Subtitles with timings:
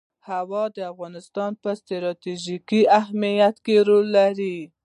[0.29, 2.69] هوا د افغانستان په ستراتیژیک
[2.99, 4.57] اهمیت کې رول لري.